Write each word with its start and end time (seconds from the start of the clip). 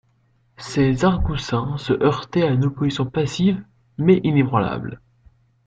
Ses 0.57 1.05
argousins 1.05 1.77
se 1.77 1.93
heurtaient 1.93 2.41
à 2.41 2.47
une 2.49 2.65
opposition 2.65 3.05
passive, 3.05 3.63
mais 3.99 4.19
inébranlable. 4.23 4.99